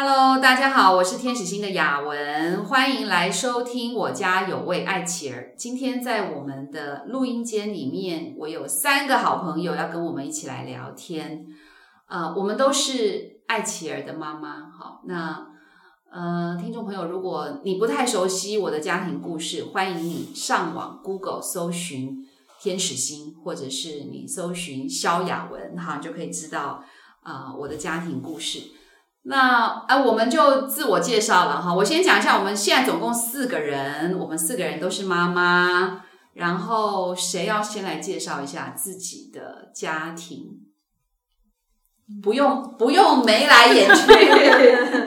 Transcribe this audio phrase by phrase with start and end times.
[0.00, 5.52] Hello，大家好，我是天使星的雅文，欢迎来收听我家有位爱琪儿。
[5.58, 11.48] 今天在我们的录音间里面，我有三个好朋友要跟我们一起来聊天。
[12.06, 14.70] 呃，我们都是爱琪儿的妈妈。
[14.70, 15.48] 好，那
[16.12, 22.24] 呃，听众朋友，如果你不太熟悉我的家庭故事，欢迎你上网 Google 搜寻
[22.60, 26.84] 天使星，或者是你搜寻萧雅文，哈，就可以知道
[27.24, 28.77] 啊、我的家庭故事。
[29.28, 31.72] 那啊，我们就自我介绍了哈。
[31.74, 36.02] 我先讲一下，我们现在总共四个人，我们四个人都是妈妈。
[36.34, 40.46] 然后谁要先来介绍一下自己的家庭？
[42.22, 44.12] 不用不用眉来眼去。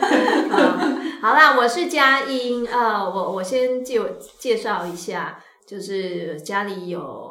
[1.21, 3.99] 好啦，我是佳音，呃，我我先介
[4.39, 7.30] 介绍一下，就是家里有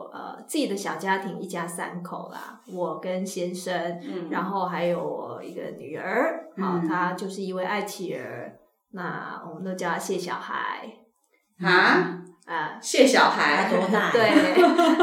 [0.51, 3.73] 自己的小家庭，一家三口啦，我跟先生，
[4.03, 8.59] 嗯然后还有我一个女儿，好、嗯她就是一位爱妻儿，
[8.91, 10.83] 那我们都叫她谢小孩，
[11.63, 14.11] 啊，啊、谢小他孩多大？
[14.11, 14.23] 对，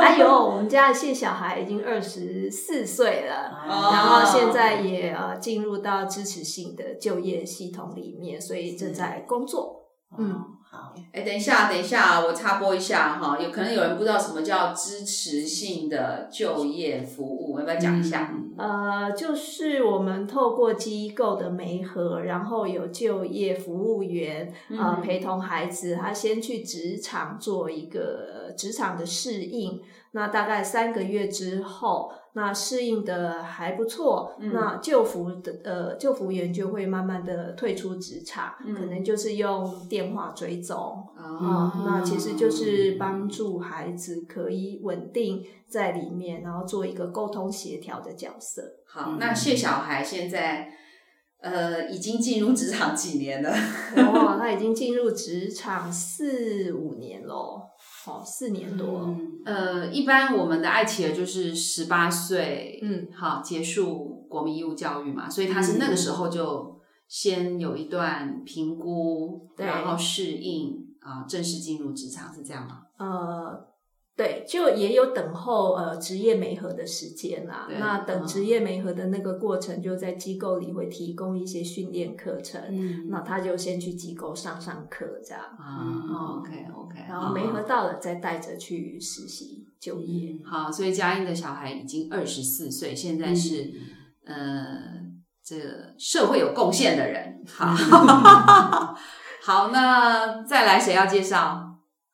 [0.01, 3.57] 哎呦，我们家的谢小孩已经二十四岁了。
[3.69, 9.87] 哦然后现在也呃进入到支持性的就业系统里面，所以正在工作。
[10.17, 18.31] 嗯嗯，好，哎，等一下，等一下，我插播一下哈，有可能有人不知道什么叫支持性的就业服务，要不要讲一下？
[18.57, 29.81] 呃，就是我们透过机构的媒合，然后有就业服务员呃嗯陪同孩子，他先去职场做一个呃职场的适应。
[30.11, 40.77] 那大概三个月之后，那适应的还不错，嗯那救服的呃救服员就会慢慢的退出职场，嗯可能就是用电话追踪。
[41.15, 48.61] 啊啊、那其实就是帮助孩子可以稳定在里面，然后做一个沟通协调的角色。
[48.85, 50.71] 好，那谢小孩现在
[51.51, 53.51] 呃已经进入职场几年了？
[53.95, 57.61] 哦，他已经进入职场四五年喽，
[58.05, 59.05] 哦，四年多。
[59.07, 72.81] 嗯呃，一般我们的爱企鹅就是十八岁，嗯，好结束国民义务教育嘛，所以他是那个时候就先有一段评估，对然后适应啊、正式进入职场是这样吗？
[72.97, 73.66] 呃，
[74.17, 77.67] 对，就也有等候呃职业媒合的时间啦。
[77.79, 82.59] 那等嗯职业媒合的那个过程，就在机构里会提供一些训练课程。
[82.69, 90.35] 嗯那他就先去机构上上课，这样，啊，OK OK，然后媒合到了再带着去实习就业。
[90.43, 93.71] 好，所以佳音的小孩已经二十四岁，现在是、
[94.25, 94.79] 呃，
[95.45, 97.43] 这个社会有贡献的人。
[97.47, 97.67] 好，
[99.43, 101.63] 好，那再来谁要介绍？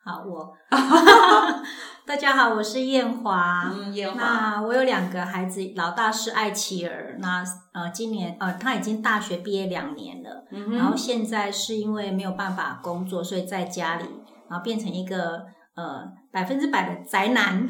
[0.05, 0.53] 好，我
[2.05, 3.71] 大家好，我是燕华。
[3.73, 4.17] 嗯，燕华。
[4.17, 7.41] 那我有两个孩子，老大是艾琪儿，那
[7.71, 14.05] 呃今年呃他已经大学毕业两年了，嗯然后现在是因为没有办法工作，所以在家里，
[14.49, 17.65] 然后变成一个呃百分之百的宅男。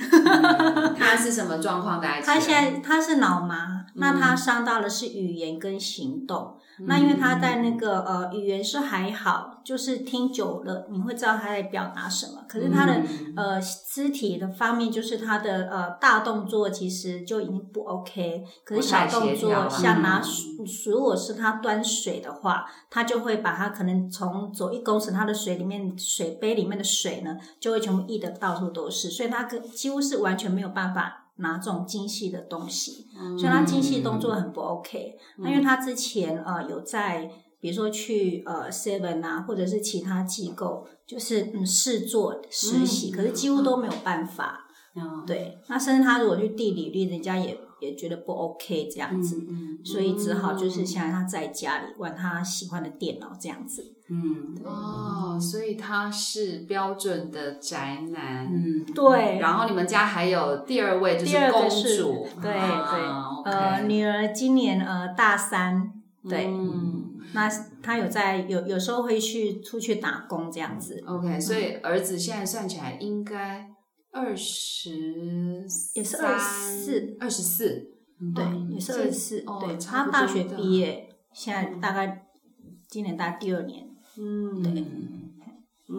[0.98, 2.34] 他是什么状况的爱情人？
[2.34, 6.58] 他现在他是脑麻，嗯那他伤到的是语言跟行动。
[6.88, 12.44] 那因为他在那个呃语言是还好，就是听久了你会知道他在表达什么。
[12.50, 18.44] 可是他的、嗯呃肢体的方面，就是他的呃大动作其实就已经不 OK。
[18.66, 31.20] 可是小动作像拿嗯水，如果是他端水的话，他就会把他可能从走一公尺，他的水里面水杯里面的水呢，就会全部溢得到处都是，所以他跟几乎是完全没有办法。
[31.38, 35.18] 拿这种精细的东西，嗯所以他精细动作很不 OK。
[35.40, 37.28] 那、因为他之前呃有在，
[37.60, 44.68] 比如说去呃 Seven 啊，或者是其他机构，就是嗯试做实习，可是几乎都没有办法。
[44.96, 53.94] 嗯对，那甚至他如果去地理律，人家也也觉得不 OK 这样子，嗯所以只好就是现在他在家里玩他喜欢的电脑这样子。
[54.10, 58.46] 嗯哦，所以他是标准的宅男。
[58.52, 65.92] 嗯，对，然后你们家还有第二位就是公主，对啊对呃，女儿今年呃大三，
[66.30, 67.10] 对，嗯。
[67.36, 67.50] 那
[67.82, 73.73] 她有在有有时候会去出去打工这样子，，OK，所以儿子现在算起来应该
[74.14, 75.66] 二十，
[75.96, 77.68] 也是24，二十四，
[78.36, 82.28] 对，嗯也是这二十四，哦对，差不多她大学毕业，现在大概
[82.88, 84.86] 今年大概第二年，嗯，对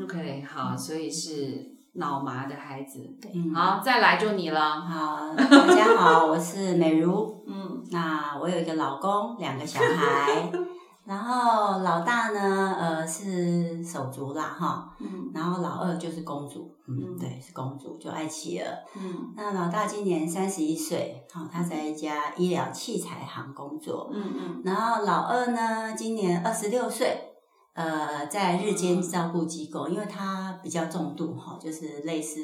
[0.04, 3.00] ，OK，好，所以是脑麻的孩子，
[3.34, 7.44] 嗯好，再来就你了，好，大家好，我是美如。
[7.48, 7.84] 嗯。
[7.90, 10.50] 那我有一个老公，两个小孩。
[11.04, 18.66] 然后老大呢，呃，是手足啦哈，嗯然后老二就是公主，嗯嗯，对，是公主，就爱妻儿。
[18.96, 24.10] 嗯那老大今年三十一岁，好，他在一家医疗器材行工作。
[24.14, 27.34] 嗯嗯然后老二呢，今年二十六岁，
[27.74, 32.40] 呃，在日间照顾机构，因为他比较重度哈，就是类似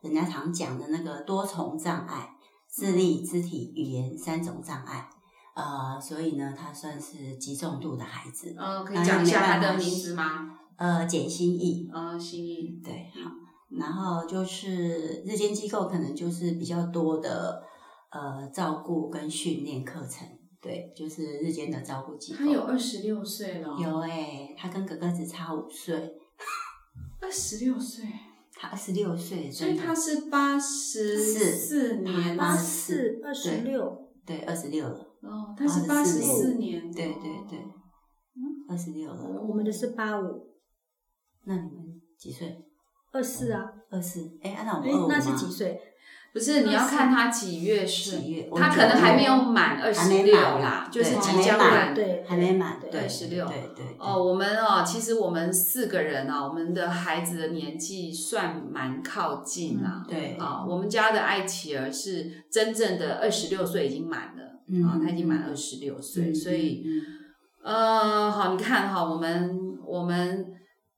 [0.00, 2.30] 人家常讲的那个多重障碍，
[2.72, 5.10] 智力、肢体、语言三种障碍，
[5.58, 8.54] 呃，所以呢，他算是极重度的孩子。
[8.56, 10.56] 呃，可以讲一下他的名字吗？
[10.76, 12.80] 呃，简心意，呃，心意。
[12.84, 13.28] 对，好。
[13.76, 17.60] 然后就是日间机构可能就是比较多的
[18.10, 20.26] 呃照顾跟训练课程，
[20.62, 22.38] 对，就是日间的照顾机构。
[22.38, 26.14] 他有二十六岁了，有哎、他跟哥哥只差五岁，
[27.20, 28.06] 二十六岁，
[28.54, 37.58] 他二十六岁，所以他是八十四年，八十四二十六，对二十六了，哦，他是八十四年，对对对，
[38.68, 39.24] 二十六了。
[39.48, 40.46] 我们的是八五。
[41.44, 42.64] 那你们几岁？
[43.12, 44.38] 二四啊，二四？
[44.42, 45.50] 哎，按照我哎们二五，那是几？
[45.50, 45.80] 岁？
[46.30, 48.18] 不是你要看他几月是。
[48.54, 51.94] 他可能还没有满二十六啦，就是即将满。
[51.94, 53.46] 对，还没满，对十六。
[53.46, 53.96] 对对对。
[53.98, 60.04] 哦，我们哦，其实我们四个人啊，我们的孩子的年纪算蛮靠近啊。
[60.06, 60.36] 对。
[60.36, 67.02] 啊，我们家的艾琪儿是真正的二十六岁已经满了，嗯啊，他已经满二十六岁，嗯所以嗯
[67.64, 70.46] 呃，好，你看哈，我们我们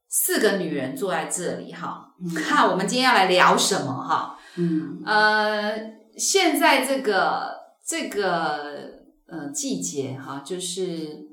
[0.08, 4.38] 四个女人坐在这里哈，嗯看我们今天要来聊什么哈？
[4.56, 7.56] 嗯呃，现在这个
[7.86, 11.28] 这个呃季节哈，就是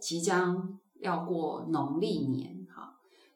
[0.00, 2.94] 即将要过农历年哈，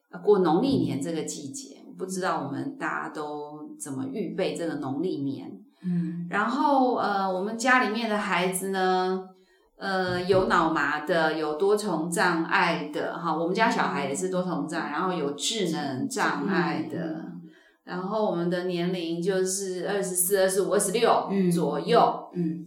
[0.09, 5.60] 呃过农历年这个季节，不知道我们大家都怎么预备这个农历年？
[5.83, 6.27] 嗯。
[6.29, 9.19] 然后呃，我们家里面的孩子呢，
[9.77, 17.25] 呃，有脑麻的，有多重障碍的，哈，我们家小孩也是多重障碍，然后有智能障碍的，
[17.83, 22.65] 然后我们的年龄就是二十四、二十五、二十六嗯左右，嗯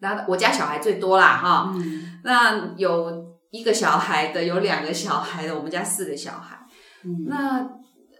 [0.00, 2.20] 然后我家小孩最多啦，哈，嗯。
[2.24, 6.58] 那有一个小孩的，有两个小孩的，我们家四个小孩。
[7.04, 7.24] 嗯。
[7.28, 7.66] 那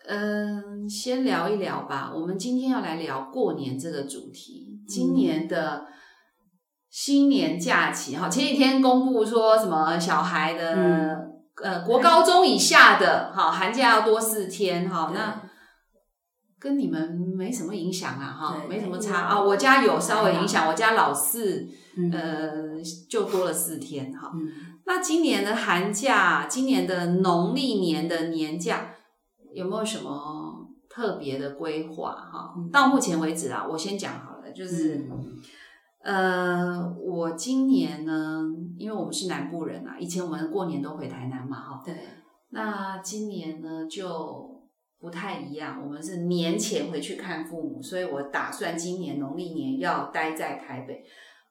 [0.08, 2.12] 嗯、先聊一聊吧。
[2.14, 4.80] 我们今天要来聊过年这个主题。
[4.88, 5.86] 今年的
[6.88, 11.32] 新年假期，哈，前几天公布说什么小孩的、嗯
[11.62, 15.42] 呃国高中以下的，哈，寒假要多四天，哈，那
[16.58, 19.40] 跟你们没什么影响啊，哈，没什么差啊。
[19.40, 21.66] 我家有稍微影响，我家老四
[21.96, 22.52] 嗯呃
[23.10, 24.30] 就多了四天，哈。
[24.34, 24.48] 嗯
[24.88, 28.94] 那今年的寒假，今年的农历年的年假，
[29.56, 32.12] 有没有什么特别的规划？
[32.12, 32.70] 哈，嗯。
[32.70, 35.08] 到目前为止啊，我先讲好了，就是、
[36.04, 38.42] 呃，我今年呢，
[38.76, 41.94] 因为我们是南部人啊，以前我们过年都回台南嘛，哈，对，
[42.50, 44.60] 那今年呢就
[45.00, 51.02] 不太一样，我们是年前回去看父母，所以我打算今年农历年要待在台北。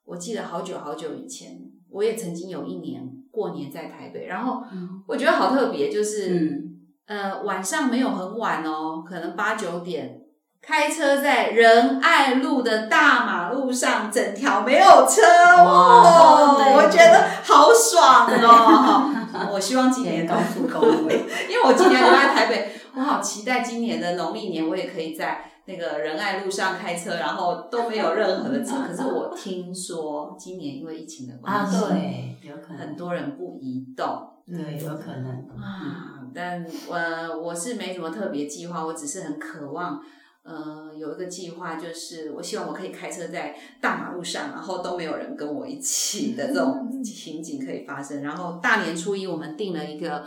[0.04, 1.58] 我记得好久好久以前，
[1.90, 3.02] 我也曾经有一年
[3.32, 4.62] 过年在台北，然后
[5.08, 6.65] 我觉得好特别，就是、嗯
[7.06, 10.22] 呃晚上没有很晚哦，可能八九点。
[10.62, 15.22] 开车在仁爱路的大马路上，整条没有车
[15.58, 19.14] 哦，我觉得好爽哦！
[19.52, 21.08] 我希望今年高速公路，
[21.48, 28.78] 因为我今年留在台北，我好期待今年的农历年，我也可以在那个仁爱路上开车，然后都没有任何的车。
[28.88, 34.06] 可是我听说今年因为疫情的关啊，系，对，有可能很，多人不移动
[34.46, 36.22] 对，有可能，啊。
[36.34, 40.00] 但我，我是没什么特别计划，我只是很渴望。
[40.42, 48.22] 呃，有一个计划，就是我希望我可以开车在大马路上，然后都没有人跟我一起的这种情景可以发生。
[48.22, 50.24] 然后大年初一，我们订了一个，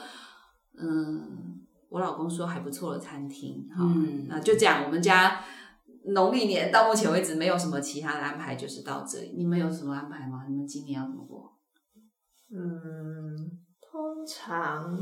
[0.77, 5.41] 嗯，我老公说还不错的餐厅，哈、嗯那就这样，我们家
[6.07, 9.33] 农历年到目前为止没有什么其他的安排，就是到这里。
[9.37, 10.43] 你们有什么安排吗？
[10.49, 11.57] 你们今年要怎么过？
[12.51, 13.57] 嗯，
[13.99, 14.97] 通常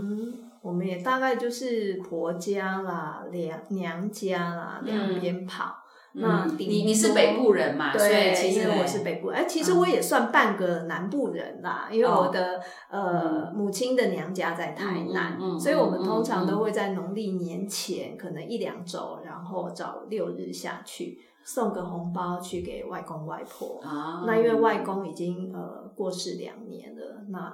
[0.64, 5.76] 我们也大概就是婆家啦、娘娘家啦两边跑。
[6.14, 23.80] 那你你是北部人嘛，所以对，其实我是北部，哎，其实我也算半个南部人啦，因为我的呃母亲的娘家在台南所以我们通常都会在农历年前可能一两周，然后找六日下去送个红包去给外公外婆。
[23.84, 27.54] 啊，那因为外公已经呃过世两年了，那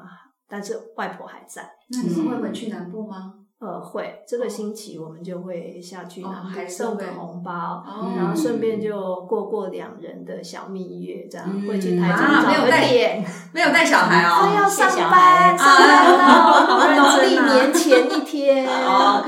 [0.49, 1.69] 但是外婆还在。
[1.89, 3.33] 那你们会回去南部吗？
[3.59, 7.51] 呃，会这个星期我们就会下去哦南部送个红包，
[7.87, 13.25] 哦然后顺便就过过两人的小蜜月，这样、嗯会去台中啊没有找个带点。
[13.53, 18.67] 没有带小孩哦他哦，要上班，孩上班啊哦，好认农历真啊年前一天。
[18.67, 19.23] 哦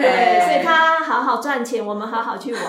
[1.06, 2.64] 好好赚钱，我们好好去玩。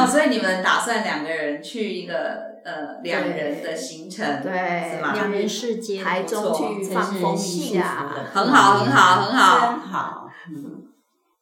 [0.00, 5.12] 哦，所以你们打算两个人去一个呃两人的行程，对是吗？
[5.14, 7.36] 两人世界，台中去放风一
[7.74, 10.30] 下，很好，很好，很好，真好。
[10.50, 10.82] 嗯，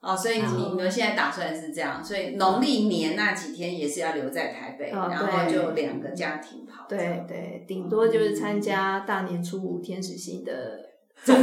[0.01, 6.85] 哦，所以你你们现在打算是这样，所以农历年那几天也是要留在台北，哦然后就两个家庭跑。
[6.89, 10.53] 对对，顶多就是参加大年初五天使星的
[11.27, 11.43] 对，对。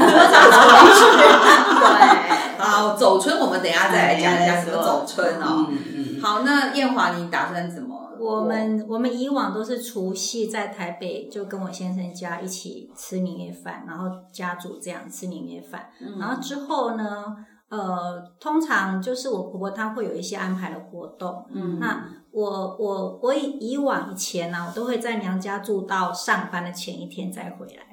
[2.64, 5.68] 好，走春我们等一下再来讲一下哎什么走春哦。
[5.70, 7.94] 嗯嗯，好，那燕华你打算怎么？
[8.20, 15.90] 我们我们以往都是除夕在台北，就跟我先生家一起吃年夜饭，然后家族这样吃年夜饭。
[16.00, 17.36] 嗯然后之后呢，
[17.70, 21.46] 呃，通常就是我婆婆她会有一些安排的活动。
[21.54, 27.84] 嗯那我我我以以往以前呢、我都会在娘家住到上班的前一天再回来。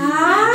[0.00, 0.46] 啊，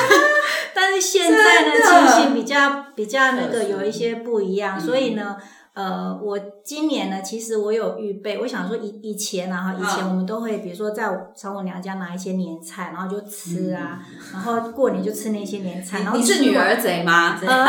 [0.75, 5.37] 但是现在呢，情形比较比较那个有一些不一样，所以呢，
[5.73, 13.99] 呃，我今年呢，其实我有预备，我想说以以前啊，哈，以前嗯我们都会，比如说在我从我娘家拿一些年菜，然后就吃啊，
[14.33, 17.39] 然后过年就吃那些年菜，然后你是女儿贼吗？
[17.41, 17.67] 呃，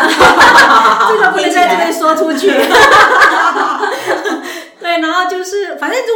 [1.08, 2.50] 这个不能在这边说出去。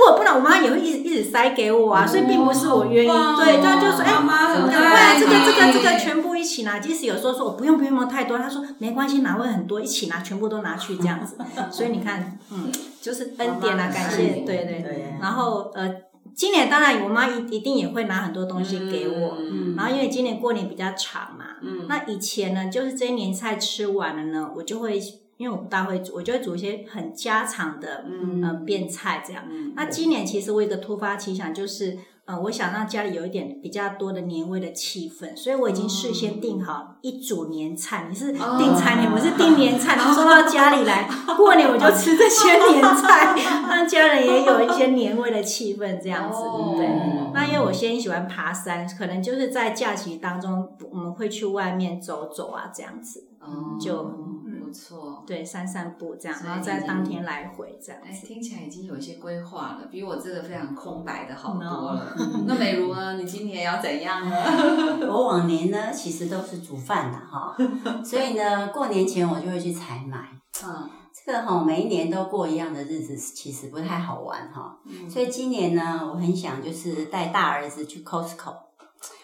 [0.00, 3.08] 果不然，我妈也会一直一直塞给我啊，所以并不是我愿意。
[3.08, 6.78] 对，她就说，哎，妈妈很赶快这个这个这个全部一起拿。
[6.78, 11.36] 即使有时候说我不用不用太多，她说没关系，拿会很多，一起拿，全部都拿去这样子。
[11.70, 15.90] 所以你看，嗯，就是恩典啊，感谢，对对对然后呃，
[16.34, 25.00] 今年当然我妈一一定也会拿很多东西给我，嗯然后因为今年过年比较长嘛，嗯那以前呢，就是这一年菜吃完了呢，我就会
[25.40, 29.42] 因为我不大会煮，我就会煮一些很家常的嗯呃变菜这样。
[29.48, 38.06] 嗯那今年其实我有一个突发奇想，就是呃，我想让家里有一点比较多的年味的气氛，所以我已经事先订好一组年菜。
[38.10, 43.34] 你是哦订餐年，我是订年菜，然后送到家里来， 过年我就吃这些年菜，
[43.66, 46.36] 让家人也有一些年味的气氛这样子。
[46.36, 46.86] 哦对，
[47.32, 53.26] 那因为我先生喜欢爬山，可能就是在假期当中，我们会去外面走走啊，这样子。
[53.40, 53.96] 哦就
[54.70, 55.24] 不错。
[55.26, 62.16] 对，散散步这样，然后在当天来回这样哎，听起来已经有一些规划了，比我这个非常空白的好多 No 了。
[62.46, 63.14] 那美如呢？
[63.14, 64.36] 你今年要怎样呢？
[65.10, 67.56] 我往年呢其实都是煮饭的哈，
[68.04, 70.28] 所以呢过年前我就会去采买。
[70.64, 70.88] 嗯
[71.26, 74.78] 这个哈每一年都过一样的日子，其实不太好玩哈。
[74.86, 78.54] 嗯所以今年呢，我很想就是带大儿子去 Costco，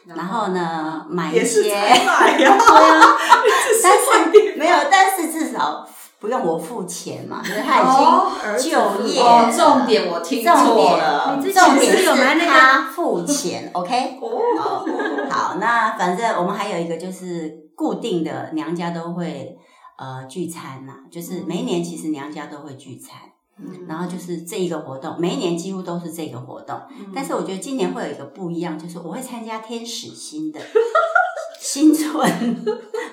[0.06, 2.56] 然后呢买一些，采买 呀，
[3.83, 5.87] 但是没有，但是至少
[6.18, 9.21] 不用我付钱嘛，因为他已经就业
[9.54, 12.06] 重点我听重错了重点是
[12.47, 14.18] 他付钱， OK？
[14.21, 14.85] 哦，
[15.30, 19.56] 好，那反正我们还有一个就是固定的娘家都会
[19.99, 23.18] 呃聚餐呐、就是每一年其实娘家都会聚餐，
[23.58, 23.86] 嗯。
[23.88, 26.80] 然后就是这一个活动，每一年几乎都是这个活动。
[27.14, 30.60] 但是我觉得今年会有一个不一样，就是我会参加天使星的
[31.60, 32.25] 新春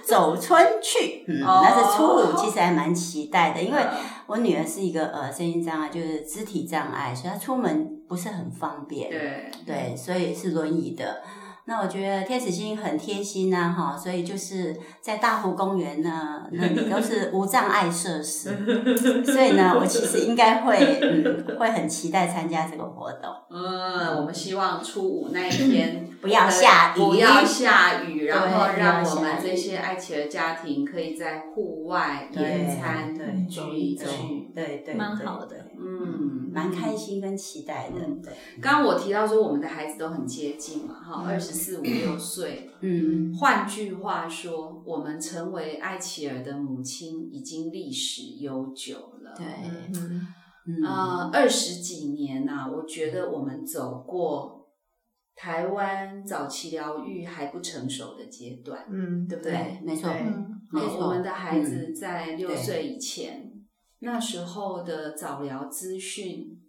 [0.05, 1.61] 走春去，嗯，哦。
[1.63, 3.81] 那是初五，其实还蛮期待的，因为
[4.27, 11.21] 我女儿是一个呃身心障碍，就是肢体障碍，所以她出门不是很方便，对，对，所以是轮椅的。
[11.65, 18.49] 那我觉得天使星很贴心呐、哈，所以就是在大湖公园呢，那里都是无障碍设施，
[19.25, 23.31] 所以呢，我其实应该会嗯会很期待参加这个活动。
[23.49, 34.05] 嗯，我们希望初五那一天不要下雨不要下雨，然后对让我们这些爱企鹅家庭可以在户外野餐对，聚走一聚。，
[34.53, 38.21] 对对，对蛮好的嗯，蛮开心跟期待的，嗯。
[38.21, 42.69] 对，刚刚我提到说，我们的孩子都很接近嘛，哈，二十四五六岁。
[42.81, 43.33] 嗯。
[43.35, 49.33] 换句话说，我们成为艾琪儿的母亲已经历史悠久了。
[49.35, 49.45] 对，
[50.65, 50.85] 嗯。
[51.33, 54.69] 二十几年呐、我觉得我们走过
[55.35, 59.51] 台湾早期疗愈还不成熟的阶段，嗯，对不对？
[59.51, 60.09] 对，没错，
[60.99, 61.95] 我们的孩子嗯。
[61.95, 63.51] 在六对岁以前，
[64.03, 66.59] 那时候的早疗资讯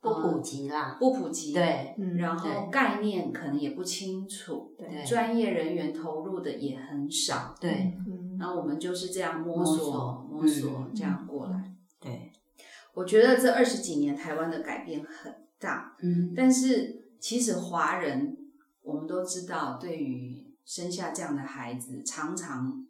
[0.00, 11.72] 不普及啦，不普及，，对嗯然后概念可能也不清楚，对专业人员投入的也很少，对嗯然后我们就是这样摸摸索索摸索嗯这样过来。
[12.00, 12.32] 对，
[12.94, 18.36] 我觉得这二十几年台湾的改变很大，嗯但是其实华人
[18.82, 22.84] 我们都知道，对于生下这样的孩子，常常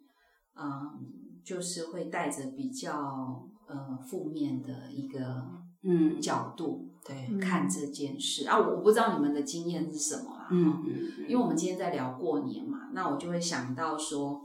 [0.55, 1.11] 嗯
[1.43, 5.45] 就是会带着比较呃负面的一个
[5.83, 8.57] 嗯角度对，看这件事啊。
[8.57, 14.41] 我不知道你们的经验是什么啦，嗯嗯，因为我们今天在聊过年嘛，那我就会想到说，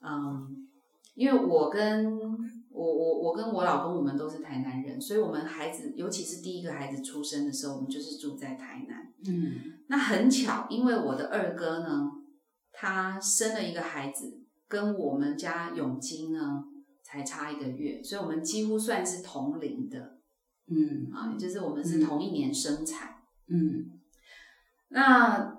[0.00, 0.66] 嗯，
[1.14, 2.18] 因为我跟
[2.70, 9.12] 我我我跟我老公我们都是台南人，所以我们孩子尤其是第一个孩子出生的时候，我们就是住在台南。
[9.26, 9.52] 嗯
[9.86, 12.10] 那很巧，因为我的二哥呢，
[12.72, 16.64] 他生了一个孩子，跟我们家永金呢
[17.14, 20.18] 才差一个月，所以我们几乎算是同龄的
[20.66, 23.14] 嗯啊，也就是我们是同一年生产。
[23.48, 23.90] 嗯
[24.88, 25.58] 那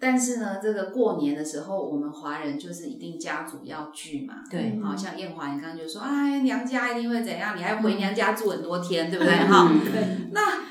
[0.00, 4.42] 但是呢，这个过年的时候，我们华人就是一定家族要聚嘛。
[4.48, 9.34] 对，好像燕华，你刚刚就说，哎，娘家一定会怎样，你还回娘家住很多天，对不对？
[9.34, 10.62] 哈、嗯对，那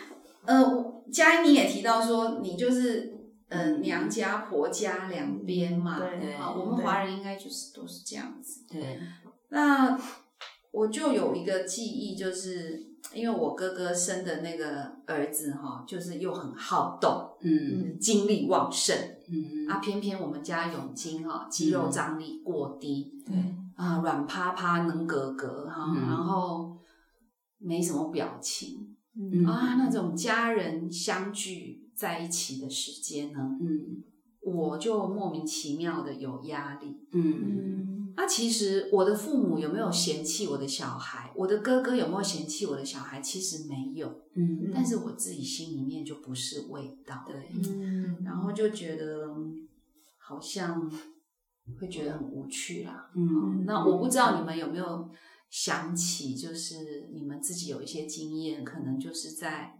[0.45, 3.13] 呃，佳音你也提到说，你就是
[3.49, 8.61] 呃娘家婆家两边嘛，对啊，我们华人应该就是都是这样子。
[8.69, 8.97] 对，
[9.49, 9.99] 那
[10.71, 18.95] 我就有一个记忆，就是因为我哥哥生的那个儿子哈，就是又很好动，嗯精力旺盛
[19.29, 19.67] 嗯。
[19.67, 23.35] 啊，偏偏我们家永金哈肌肉张力过低对，
[23.75, 26.77] 啊，软趴趴能格格哈，嗯然后
[27.57, 28.95] 没什么表情。
[29.15, 29.45] 嗯。
[29.45, 34.03] 啊，那种家人相聚在一起的时间呢，嗯
[34.47, 36.97] 我就莫名其妙的有压力。
[37.11, 41.31] 嗯嗯那其实我的父母有没有嫌弃我的小孩？
[41.35, 43.21] 我的哥哥有没有嫌弃我的小孩？
[43.21, 49.67] 其实没有，嗯但是我自己心里面就不是味道，对，嗯然后就觉得嗯
[50.17, 50.91] 好像
[51.79, 53.11] 会觉得很无趣啦。
[53.15, 55.07] 嗯那我不知道你们有没有
[55.51, 59.76] 想起，就是你们自己有一些经验，可能就是在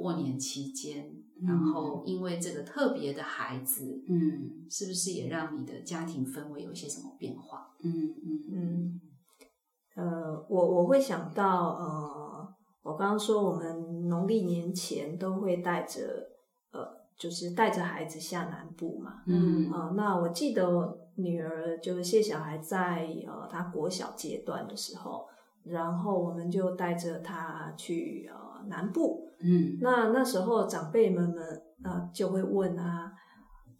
[0.00, 1.04] 过年期间，
[1.40, 1.46] 嗯。
[1.46, 4.66] 然后因为这个特别的孩子，嗯。
[4.70, 7.74] 是不是也让你的家庭氛围有一些什么变化？
[7.82, 8.40] 嗯嗯。
[8.52, 9.00] 嗯，
[9.96, 16.30] 呃，我我会想到，呃，我刚刚说我们农历年前都会带着，
[16.72, 16.86] 呃，
[17.18, 19.70] 就是带着孩子下南部嘛，嗯。
[19.70, 25.26] 啊、那我记得女儿就是谢小孩在呃她国小阶段的时候，
[25.64, 29.78] 然后我们就带着她去呃南部，嗯。
[29.80, 31.44] 那那时候长辈们们
[31.84, 33.12] 呃就会问啊，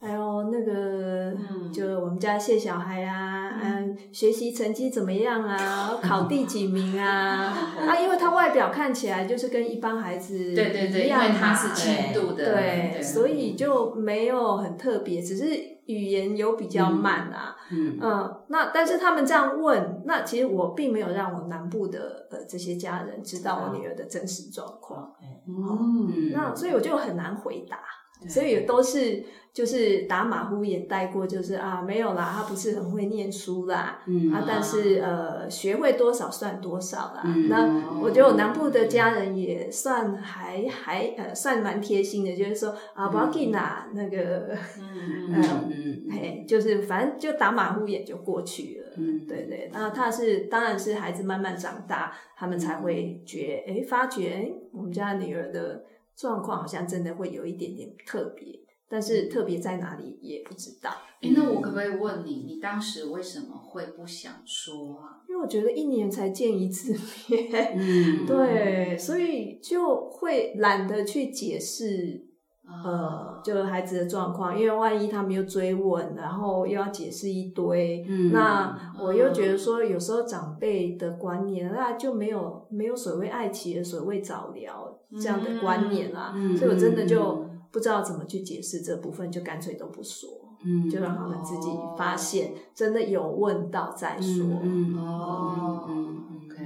[0.00, 5.94] 哎呦那个，嗯就我们家谢小孩啊，嗯，学习成绩怎么样啊？
[6.02, 7.52] 考第几名啊？
[7.86, 15.44] 啊，因为他外表看起来就是跟一般孩子对 对对，因一样他是轻度的，对，所以就没有很特别，只是
[15.84, 17.54] 语言有比较慢啊。
[17.70, 25.12] 嗯嗯，那但是他们这样问，那其实我并没有让我南部的呃这些家人知道我女儿的真实状况，
[25.46, 27.84] 嗯，那所以我就很难回答，对
[28.28, 34.32] 所以也都是就是打马虎眼带过，就是啊没有啦，他不是很会念书啦，嗯。
[34.32, 37.22] 啊，但是呃学会多少算多少啦。
[37.24, 37.48] 嗯。
[37.48, 48.92] 那我觉得我南部的家人也算还还呃算蛮贴心的，就是说啊不要紧啦，那个嗯嗯嗯 嘿，就是反正就打马虎眼就过去了。
[48.98, 49.26] 嗯。
[49.26, 55.84] 对对，那他是当然是孩子慢慢长大，他们才会觉哎发觉诶我们家女儿的
[56.20, 58.46] 状况好像真的会有一点点特别，
[58.88, 60.90] 但是特别在哪里也不知道。
[61.22, 65.20] 诶那我可不可以问你，你当时为什么会不想说啊？
[65.28, 66.92] 因为我觉得一年才见一次
[67.28, 72.29] 面，嗯 对，所以就会懒得去解释，啊
[72.66, 90.28] 呃，就孩子的状况，因为万一他们又追问，然后又要解释一堆，嗯那我又觉得说，有时候长辈的观念，那就没有没有所谓爱妻的所谓早疗这样的观念啦，嗯所以我真的就不知道怎么去解释这部分，就干脆都不说，
[90.64, 94.44] 嗯就让他们自己发现，真的有问到再说。
[94.62, 96.62] 嗯哦嗯，OK，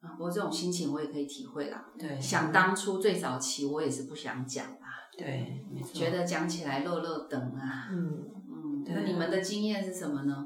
[0.00, 1.84] 啊，不过这种心情我也可以体会啦。
[1.98, 4.85] 对想当初最早期我也是不想讲啦，
[5.16, 7.88] 对觉得讲起来肉肉等啊。
[7.90, 10.44] 嗯，嗯，那你们的经验是什么呢？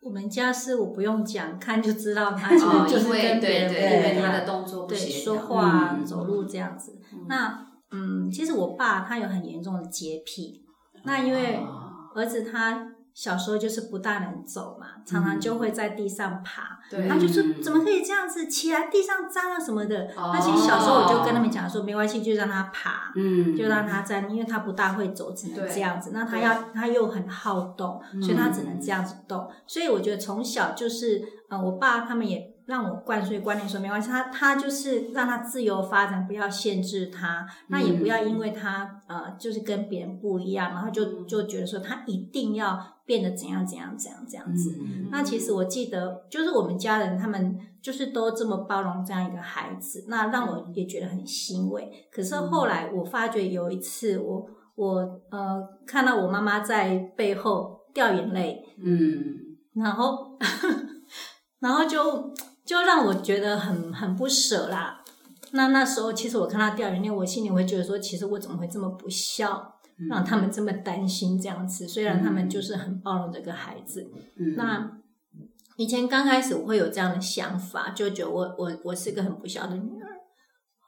[0.00, 5.46] 我们家是我不用讲，看就知道他其哦，实就是跟别人不对对，因为一样他的动作不对协说调。
[5.46, 6.98] 话啊、嗯走路这样子。
[7.12, 10.62] 嗯那嗯，其实我爸他有很严重的洁癖，
[11.04, 16.78] 那因为哦儿子他小时候就是不大能走嘛，常常就会在地上爬。
[16.90, 20.08] 对他就说嗯怎么可以这样子起来，地上脏啊什么的。
[20.16, 23.12] 哦那其实小时候我就跟他们讲说，没关系，就让他爬。
[23.16, 26.10] 嗯就让他站，因为他不大会走，只能这样子。
[26.12, 29.48] 那他要他又很好动，所以他只能这样子动。
[29.66, 37.46] 所以我觉得从小就是，呃，我爸他们也让我灌输观念说，没关系，他他就是让他自由发展，不要限制他。
[37.68, 44.78] 那也不要因为他呃，就是跟别人不一样，然后就就觉得说他一定要变得怎样怎样怎样这样子。
[44.80, 51.90] 嗯那其实我记得，就是我们家人他们就是都这么包容这样一个孩子，那让我也觉得很欣慰。
[52.10, 59.34] 可是后来我发觉有一次我，我呃看到我妈妈在背后掉眼泪，嗯
[59.74, 60.38] 然后
[61.60, 62.32] 然后就
[62.64, 65.02] 就让我觉得很很不舍啦。
[65.52, 69.73] 那那时候其实我看他掉眼泪，我心里会觉得说，其实我怎么会这么不孝？
[70.08, 74.10] 让他们这么担心这样子，虽然他们就是很包容这个孩子。
[74.36, 75.00] 嗯那
[75.76, 80.08] 以前刚开始我会有这样的想法，就觉得我我我是个很不孝的女儿。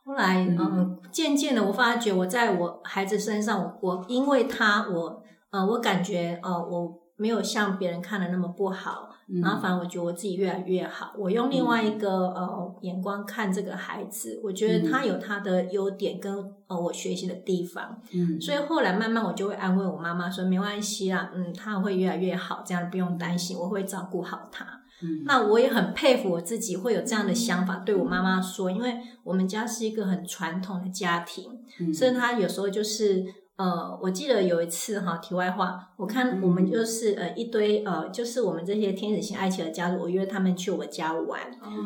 [0.05, 11.15] 后来，嗯嗯，渐渐的，我发觉我在我孩子身上，我我因为他，我呃，我感觉呃，我没有像别人看的那么不好，嗯然后反而我觉得我自己越来越好。
[11.17, 16.33] 我用另外一个呃眼光看这个孩子，我觉得他有他的优点跟
[16.67, 18.41] 呃我学习的地方，嗯。
[18.41, 24.65] 所以后来慢慢我就会安慰我妈妈说，没关系啦，嗯，他会越来越好，这样不用担心，我会照顾好他。
[25.03, 25.23] 嗯。
[25.25, 31.93] 那我也很佩服我自己会有这样的想法，对我妈妈说，因为我们家是一个很传统的家庭，嗯。
[31.93, 33.25] 所以她有时候就是
[33.57, 41.41] 呃，我记得有一次哈，题外话，我看我们就是呃一堆呃，就是我们这些天使型爱情的家族，我约他们去我家玩，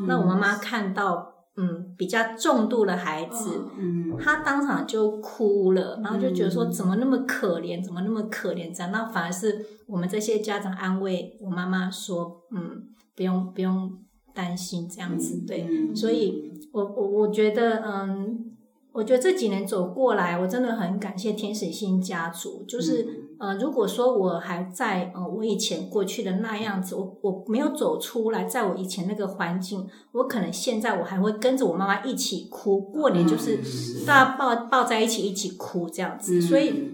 [0.09, 3.67] 那我妈妈看到嗯比较重度的孩子。
[3.79, 4.01] 嗯。
[4.19, 13.93] 她当场就哭了，然后就觉得说怎么那么可怜，怎么那么可怜这样，那反而是我们这些家长安慰我妈妈说，嗯，不用不用
[14.35, 15.95] 担心这样子，对，嗯。
[15.95, 18.50] 所以我我我觉得，嗯，
[18.93, 22.65] 我觉得这几年走过来，我真的很感谢天使星家族。
[22.65, 23.07] 就是，
[23.39, 32.81] 呃，如果说我还在呃我以前过去的那样子，我我没有走出来，在我以前那个环境，我可能现在我还会跟着我妈妈一起哭。
[32.81, 33.59] 过年就是
[34.07, 36.91] 大家抱抱在一起一起哭这样子，所以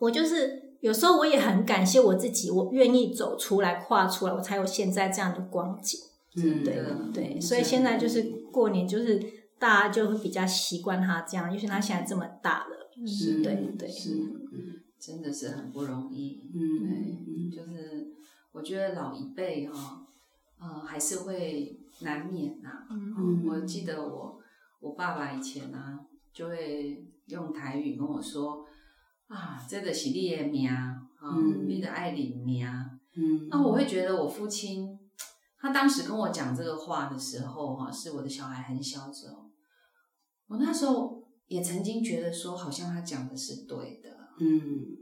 [0.00, 0.62] 我就是。
[0.84, 5.98] 有时候我也很感谢我自己，我愿意走出来、跨出来，我才有现在这样的光景。
[6.36, 6.74] 嗯对
[7.10, 8.22] 对，所以现在就是
[8.52, 9.18] 过年，就是
[9.58, 12.90] 大家就会比较习惯他这样，因为他现在这么大了。
[13.06, 13.88] 是对对。
[13.88, 14.14] 是
[14.52, 14.80] 嗯。
[14.98, 16.50] 真的是很不容易。
[16.54, 16.80] 嗯。
[16.80, 18.12] 对，就是
[18.52, 20.06] 我觉得老一辈哈、
[20.58, 23.44] 呃，还是会难免呐、嗯。
[23.46, 24.40] 我记得我
[24.80, 26.00] 我爸爸以前呢、
[26.32, 28.64] 就会用台语跟我说
[29.28, 31.68] 啊，这个是你的命啊，嗯。
[31.68, 32.66] 你的爱领命。
[33.14, 33.48] 嗯。
[33.50, 34.98] 那我会觉得我父亲，
[35.58, 39.43] 他当时跟我讲这个话的时候，哈，是我的小孩很小的时候，
[40.54, 44.96] 我那时候也曾经觉得说，好像他讲的是对的，嗯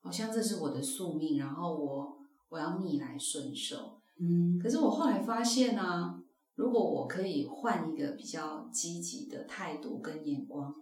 [0.00, 2.18] 好像这是我的宿命，然后我
[2.50, 3.98] 我要逆来顺受。
[4.20, 6.20] 嗯可是我后来发现呢、
[6.56, 10.74] 如果我可以换一个比较积极的态度跟眼光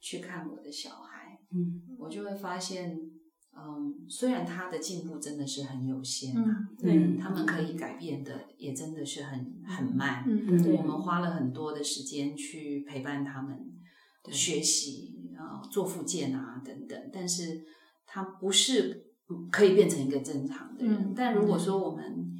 [0.00, 2.98] 去看我的小孩，嗯我就会发现，
[3.56, 10.24] 嗯，虽然他的进步真的是很有限啊，嗯，对，嗯他们可以改变的也真的是很很慢。
[10.26, 13.71] 嗯对我，们花了很多的时间去陪伴他们
[14.30, 17.64] 学习啊、做复健啊等等，但是
[18.06, 20.94] 他不是嗯可以变成一个正常的人。
[20.94, 22.30] 嗯但如果说我们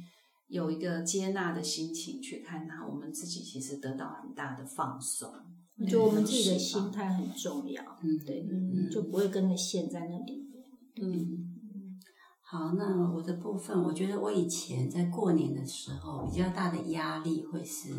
[0.47, 5.29] 有一个接纳的心情去看他，我们自己其实得到很大的放松。
[5.79, 10.47] 我觉得我们自己的心态很重要，嗯对，嗯就不会跟着陷在那里。
[11.01, 11.49] 嗯
[12.41, 17.89] 好，那我的部分，我觉得我以前在过年的时候，比较大的压力会是，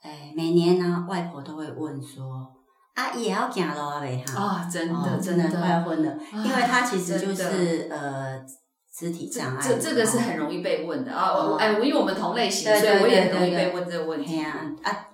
[0.00, 2.50] 哎，每年呢、外婆都会问说，
[2.98, 4.42] 啊，也要行路啊，没哈？
[4.42, 8.44] 啊，真哦的真的快要昏了，啊因为他其实就是呃
[8.92, 11.30] 肢体障碍，这这个是哦很容易被问的啊！
[11.32, 14.44] 我哦哎，因为我们同类型，对对所以我也很容易被问这个问题。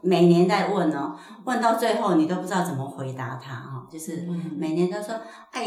[0.00, 5.14] 每年在问哦，问到最后你都不知道怎么回答他哈、哦，就是嗯每年都说，
[5.52, 5.64] 哎，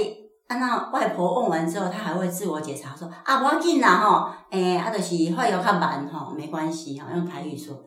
[0.48, 7.84] 啊那外婆问完之后，他还会自我检查说，啊，不要紧啦吼，哎、啊就是会有看慢吼，没关系哈，用台语说的。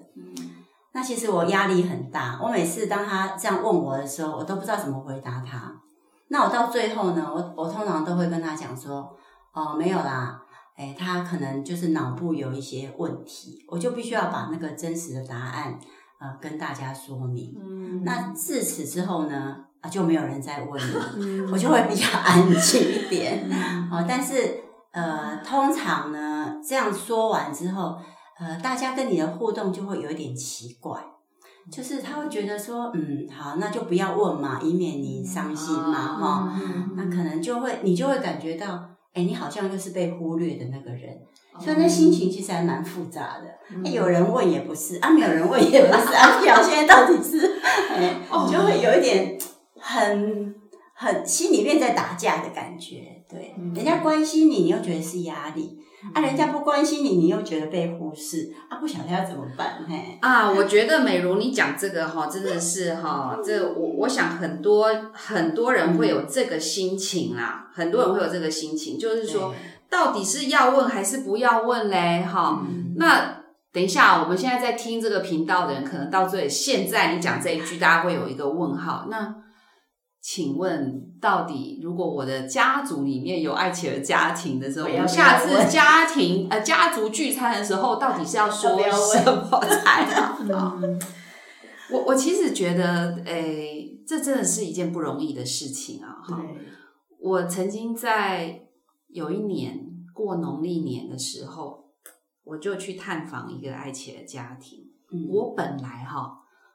[0.93, 5.73] 嗯那其实我压力很大，我每次当他这样问我的时候，我都不知道怎么回答他。
[6.29, 9.17] 那我到最后呢，我我通常都会跟他讲说，
[9.53, 10.41] 哦，没有啦，
[10.77, 15.79] 哎，他可能就是脑部有一些问题，我就必须要把那个真实的答案
[16.21, 17.55] 呃跟大家说明。
[17.61, 23.49] 嗯那自此之后呢，啊就没有人再问了， 嗯我就会比较安静一点。
[23.49, 24.61] 嗯哦，但是
[24.93, 27.97] 呃，通常呢，这样说完之后，
[28.41, 30.99] 呃，大家跟你的互动就会有一点奇怪，
[31.71, 41.13] 就是他会觉得说，嗯，好，那就不要问嘛，以免你伤心嘛，哈、嗯那可能就会你就会感觉到，哎，你好像又是被忽略的那个人，
[41.53, 43.47] 哦所以那心情其实还蛮复杂的。
[43.85, 47.61] 哎有人问也不是，啊，没有人问也不是，啊，表现到底是，
[47.95, 49.39] 哎，就会有一点
[49.79, 50.55] 很
[50.95, 53.10] 很心里面在打架的感觉。
[53.31, 55.79] 对，嗯人家关心你，你又觉得是压力；
[56.13, 58.53] 啊，人家不关心你，你又觉得被忽视。
[58.69, 59.85] 啊，不晓得要怎么办？
[59.89, 69.55] 嘿，啊，我觉得美如你讲这个哈，真的是哈，这我我想很多很多人会有这个心情啦，很多人会有这个心情，就是说
[69.89, 72.23] 到底是要问还是不要问嘞？
[72.23, 73.37] 哈，嗯那
[73.73, 79.07] 等一下，我们现在在听这个频道的人，可能到这里，现在你讲这一句，大家会有一个问号。
[79.09, 79.33] 那
[80.21, 90.79] 请问，到底如果我的家族里面有爱企鹅家庭的时候，我们下次家庭呃家族聚餐的时候，到底是要说什么才好？
[90.83, 91.01] 嗯
[91.93, 96.23] 我我其实觉得，诶，这真的是一件不容易的事情啊！
[96.23, 96.41] 哈，
[97.19, 98.69] 我曾经在
[99.09, 99.77] 有一年
[100.15, 101.91] 过农历年的时候，
[102.45, 104.85] 我就去探访一个爱企鹅家庭。
[105.11, 106.31] 嗯我本来哈，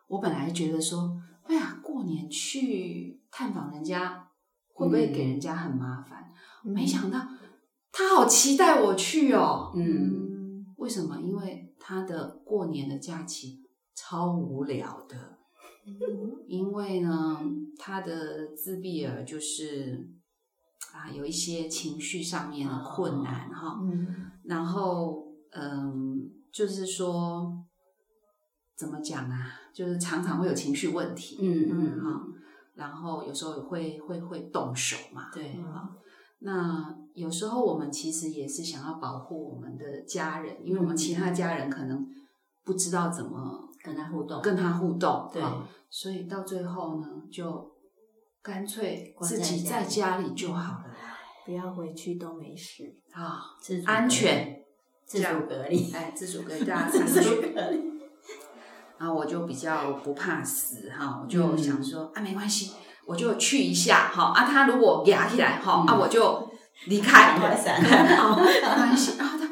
[0.10, 1.16] 我本来觉得说，
[1.48, 4.30] 哎呀，过年去探访人家，
[4.74, 6.32] 会不会给人家很麻烦？
[6.64, 7.28] 没想到
[7.92, 9.74] 他好期待我去哦。
[9.76, 11.20] 嗯为什么？
[11.20, 13.62] 因为他的过年的假期
[13.94, 15.38] 超无聊的。
[16.48, 17.42] 因为呢，
[17.78, 20.10] 他的自闭儿就是
[20.94, 23.82] 啊，有一些情绪上面的困难哈。
[23.84, 27.66] 嗯然后，嗯，就是说，
[28.78, 29.52] 怎么讲啊？
[29.74, 32.28] 就是常常会有情绪问题，嗯嗯嗯哈。
[32.76, 35.90] 然后有时候会会会动手嘛，对，好，
[36.40, 42.06] 那有时候我们其实也是想要保护我们的家人，因为我们其他家人可能
[42.64, 47.72] 不知道怎么跟他互动，跟他互动，对好所以到最后呢，就
[48.42, 50.96] 干脆自己在在家里就好了
[51.46, 52.96] 不要回去都没事。
[53.14, 53.40] 啊，
[53.86, 54.62] 安全，
[55.06, 57.42] 自主隔离，哎，自主跟大家安自主。
[57.42, 57.78] 隔离，
[58.98, 61.58] 然后我就比较不怕死哈，我就嗯。
[61.58, 62.72] 想说、啊，没关系，
[63.06, 65.88] 我就去一下哈啊，他如果压起来哈、嗯。
[65.88, 66.50] 啊，我就
[66.88, 67.90] 离开， 赶快闪没
[68.62, 69.18] 关系。
[69.18, 69.46] 然后他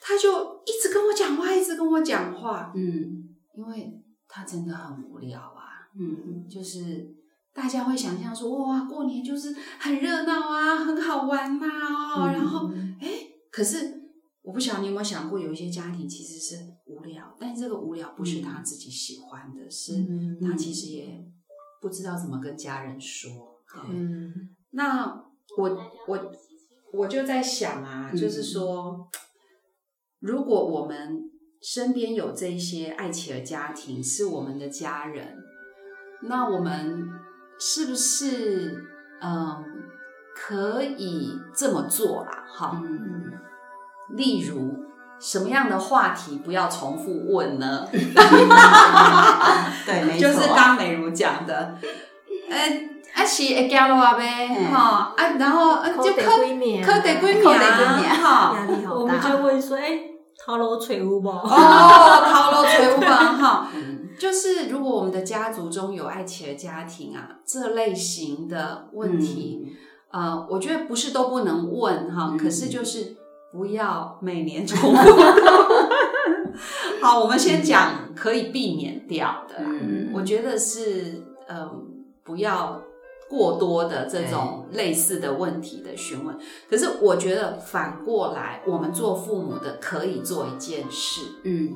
[0.00, 3.24] 他就一直跟我讲话，一直跟我讲话，嗯。
[3.54, 3.92] 因为
[4.28, 6.46] 他真的很无聊啊，嗯。
[6.48, 7.06] 就是
[7.54, 12.32] 大家会想象说哇，过年就是很热闹啊，很好玩呐、哦，嗯。
[12.34, 12.70] 然后
[13.00, 13.08] 哎，
[13.50, 13.95] 可是
[14.46, 20.38] 我不晓得你有没有想过，有一些家庭其实是无聊，但这个无聊不是他自己喜欢的，是嗯。
[20.40, 21.26] 他其实也
[21.82, 23.60] 不知道怎么跟家人说。
[23.90, 24.32] 嗯。
[24.70, 25.04] 那
[25.58, 26.32] 我我
[26.92, 29.08] 我就在想啊，嗯就是说，
[30.20, 31.28] 如果我们
[31.60, 35.36] 身边有这一些爱企鹅家庭是我们的家人，
[36.22, 37.02] 那我们
[37.58, 38.80] 是不是
[39.20, 39.64] 嗯
[40.36, 42.46] 可以这么做啦？
[42.46, 43.32] 哈，嗯，
[44.16, 44.74] 例如
[45.20, 47.86] 什么样的话题不要重复问呢？
[49.86, 51.76] 对，没错，就是刚刚美如讲的，
[52.50, 52.56] 呃，
[53.14, 54.72] 啊是会交落呗，嗯。
[54.72, 58.56] 哈啊，然后呃就得考几年考得几考得年几年哈，
[58.90, 59.36] 我们就大。
[59.36, 60.00] 问说，哎，
[60.44, 61.26] 头路找有无？
[61.26, 69.76] 哦，考了垂屋哈，嗯就是如果我们的家族中有爱妻的家庭啊，这类型的问题，
[70.10, 72.38] 呃，我觉得不是都不能问哈，嗯。
[72.38, 73.14] 可是就是
[73.56, 75.22] 不要每年重复。
[77.00, 79.56] 好，我们先讲可以避免掉的。
[79.60, 81.86] 嗯我觉得是嗯，
[82.22, 82.82] 不要
[83.30, 86.36] 过多的这种类似的问题的询问。
[86.68, 91.74] 可是我觉得反过来，我们做父母的可以做一件事，嗯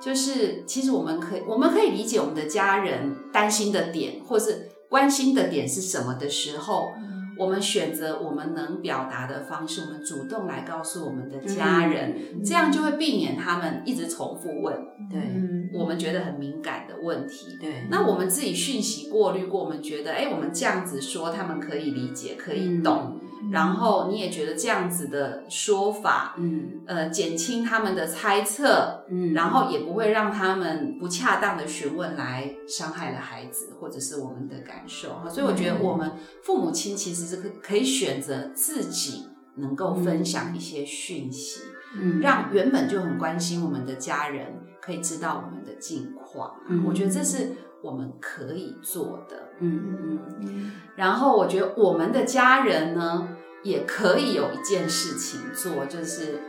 [0.00, 6.92] 就是其实我们可以，我们可以理解我们的家人担心的点，或是关心的点是什么的时候，
[7.38, 12.42] 我们选择我们能表达的方式，我们主动来告诉我们的家人，嗯。
[12.42, 14.74] 这样就会避免他们一直重复问。
[15.10, 15.70] 对嗯。
[15.74, 17.58] 我们觉得很敏感的问题。
[17.60, 23.20] 对，那我们自己讯息过滤过，我们觉得，哎，我们这样子说，他们可以理解，可以懂。
[23.50, 26.82] 然后你也觉得这样子的说法，嗯。
[26.86, 35.10] 呃，减轻他们的猜测，嗯，然后也不会让他们不恰当的询问来伤害了孩子或者是我们的感受。
[35.10, 35.28] 哈。
[35.28, 41.60] 所以我觉得我们父母亲其实是可可以选择自己能够分享一些讯息，
[41.96, 42.20] 嗯。
[42.20, 46.54] 让原本就很关心我们的家人可以知道我们的近况。
[46.68, 46.84] 嗯。
[46.86, 49.45] 我觉得这是我们可以做的。
[49.60, 50.72] 嗯嗯嗯。
[50.96, 53.28] 然后我觉得我们的家人呢，
[53.62, 56.40] 也可以有一件事情做，就是，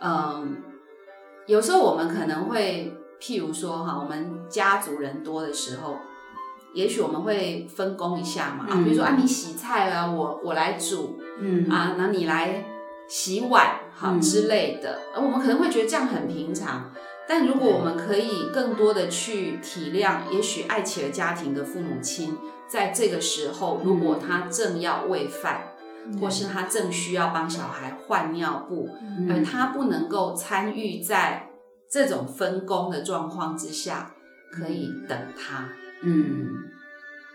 [0.00, 0.56] 嗯，
[1.46, 5.96] 有时候我们可能会，譬如说哈，我们家族人多的时候，
[6.74, 8.84] 也许我们会分工一下嘛，啊，嗯。
[8.84, 11.70] 比如说啊，你洗菜啊，我我来煮嗯。
[11.70, 12.64] 啊，那你来
[13.08, 14.20] 洗碗，好嗯。
[14.20, 16.90] 之类的，呃我们可能会觉得这样很平常。
[17.26, 22.36] 但如果我们可以更多的去体谅，也许爱企鹅家庭的父母亲，
[22.68, 25.72] 在这个时候，如果他正要喂饭，
[26.20, 29.30] 或是他正需要帮小孩换尿布，嗯。
[29.30, 31.48] 而他不能够参与在
[31.90, 34.10] 这种分工的状况之下，
[34.52, 35.68] 可以等他，
[36.02, 36.50] 嗯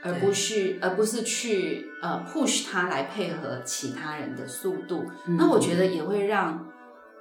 [0.02, 5.04] 而不是而不是去呃 push 他来配合其他人的速度。
[5.26, 5.36] 嗯。
[5.36, 6.69] 那我觉得也会让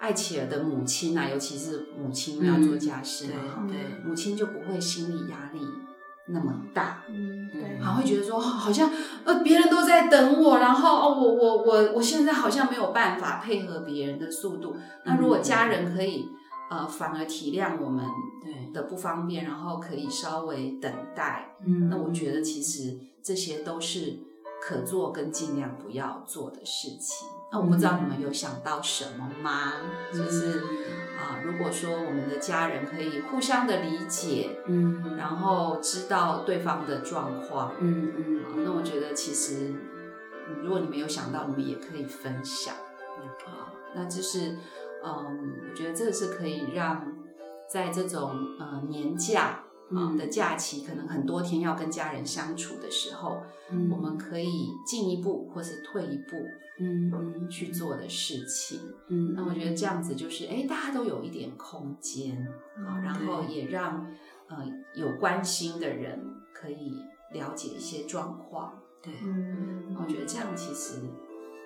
[0.01, 5.61] 艾琪儿的母亲啊，尤其是母亲要做家事嘛，哈对对，母亲就不会心理压力
[6.29, 8.91] 那么大，嗯，对，还会觉得说，哦好像
[9.25, 14.77] 呃别人都在等我，然后哦我我我我现在好像没有办法配合别人的速度。
[15.05, 16.29] 那如果家人可以
[16.71, 18.05] 呃反而体谅我们
[18.45, 24.19] 对，的不方便，然后可以稍微等待，嗯那我觉得其实这些都是
[24.61, 27.27] 可做跟尽量不要做的事情。
[27.51, 29.73] 那我不知道你们有想到什么吗？
[30.13, 30.61] 就是
[31.19, 35.17] 啊、如果说我们的家人可以互相的理解，嗯。
[35.17, 38.39] 然后知道对方的状况，嗯嗯。
[38.45, 39.75] 啊那我觉得其实，
[40.49, 42.75] 嗯如果你们有想到，你们也可以分享。
[43.47, 44.57] 啊，那就是，
[45.05, 47.05] 嗯，我觉得这个是可以让
[47.69, 48.31] 在这种
[48.61, 50.17] 呃年假啊嗯。
[50.17, 53.91] 的假期，可能很多天要跟家人相处的时候，嗯。
[53.91, 56.37] 我们可以进一步或是退一步
[56.79, 58.81] 嗯嗯去做的事情。
[59.09, 64.07] 嗯，那我觉得这样子就是，哎，大家都有一点空间啊，然后也让
[64.49, 64.65] 呃
[64.95, 66.21] 有关心的人
[66.53, 68.79] 可以了解一些状况。
[69.03, 71.01] 对，嗯，我觉得这样其实，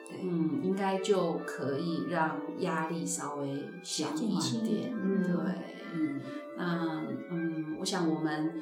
[0.09, 4.93] 对嗯，应该就可以让压力稍微小减轻缓点。
[4.95, 5.55] 嗯对，
[5.95, 6.21] 嗯
[6.57, 8.53] 那嗯，我想我们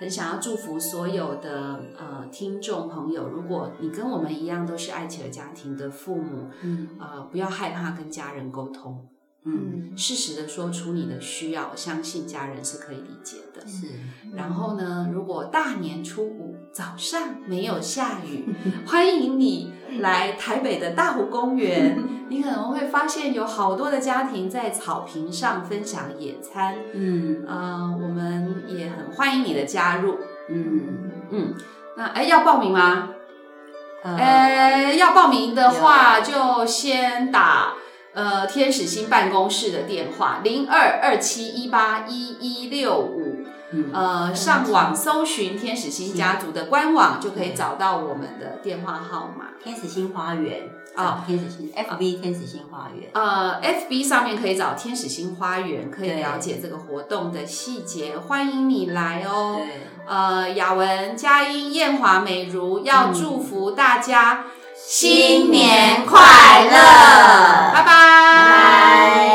[0.00, 6.88] 很想要祝福所有的呃听众朋友，如果你跟我们一样都是爱企鹅家庭的父母，嗯。
[6.98, 9.06] 呃，不要害怕跟家人沟通，
[9.44, 13.66] 嗯适时的说出你的需要，相信家人是可以理解的。
[13.66, 13.86] 是，
[14.34, 18.54] 然后呢，如果大年初五早上没有下雨，
[18.86, 21.98] 欢迎你来台北的大湖公园。
[22.30, 26.76] 你可能会发现有好多的家庭在草坪上分享野餐。
[26.94, 30.16] 嗯呃，我们也很欢迎你的加入。
[30.48, 31.54] 嗯嗯，
[31.96, 33.08] 那哎，要报名吗？
[34.04, 37.74] 呃呃，要报名的话，就先打
[38.12, 43.44] 呃天使星办公室的电话零二二七一八一一六五。
[43.72, 49.50] 嗯呃，上网搜寻天使星家族的官网，就可以找到我们的电话号码。
[49.62, 50.62] 天使星花园
[50.96, 58.18] 啊天使星 FB 天使星花园，呃，FB 上面可以找天使星花园，可以了解这个活动的细节。
[58.18, 59.60] 欢迎你来哦。
[59.60, 64.46] 对，呃，雅文、佳音、燕华、美如要嗯祝福大家
[64.92, 66.18] 新年快
[66.64, 66.72] 乐。
[67.72, 69.30] 拜拜。